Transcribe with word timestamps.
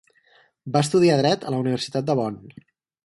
Va 0.77 0.81
estudiar 0.85 1.17
dret 1.19 1.45
a 1.45 1.53
la 1.57 1.59
Universitat 1.67 2.09
de 2.09 2.17
Bonn. 2.21 2.41